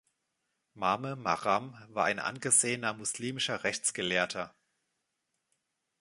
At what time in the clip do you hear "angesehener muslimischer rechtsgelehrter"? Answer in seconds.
2.17-4.51